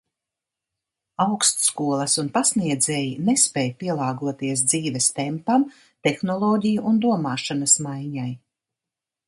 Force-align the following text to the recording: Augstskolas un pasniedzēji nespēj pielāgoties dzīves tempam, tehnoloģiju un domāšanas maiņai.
Augstskolas 1.25 2.15
un 2.23 2.31
pasniedzēji 2.37 3.11
nespēj 3.27 3.69
pielāgoties 3.83 4.63
dzīves 4.71 5.11
tempam, 5.21 5.69
tehnoloģiju 6.09 6.87
un 6.93 7.01
domāšanas 7.09 7.79
maiņai. 7.89 8.31